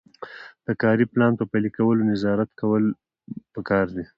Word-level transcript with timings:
د 0.65 0.67
کاري 0.81 1.05
پلان 1.13 1.33
په 1.39 1.43
پلي 1.51 1.69
کولو 1.77 2.01
نظارت 2.11 2.49
کول 2.59 2.83
پکار 3.55 3.85
دي. 3.95 4.05